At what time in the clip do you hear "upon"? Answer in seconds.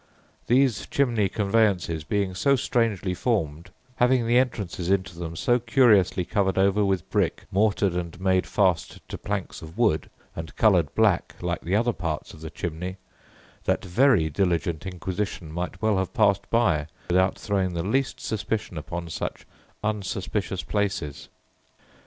18.79-19.07